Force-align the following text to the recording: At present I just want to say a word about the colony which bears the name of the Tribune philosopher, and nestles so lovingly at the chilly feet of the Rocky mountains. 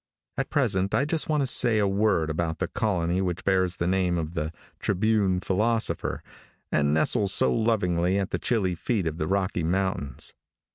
At 0.35 0.49
present 0.49 0.95
I 0.95 1.05
just 1.05 1.29
want 1.29 1.41
to 1.41 1.45
say 1.45 1.77
a 1.77 1.87
word 1.87 2.31
about 2.31 2.57
the 2.57 2.67
colony 2.67 3.21
which 3.21 3.43
bears 3.43 3.75
the 3.75 3.85
name 3.85 4.17
of 4.17 4.33
the 4.33 4.51
Tribune 4.79 5.41
philosopher, 5.41 6.23
and 6.71 6.91
nestles 6.91 7.31
so 7.35 7.53
lovingly 7.53 8.17
at 8.17 8.31
the 8.31 8.39
chilly 8.39 8.73
feet 8.73 9.05
of 9.05 9.19
the 9.19 9.27
Rocky 9.27 9.61
mountains. 9.61 10.33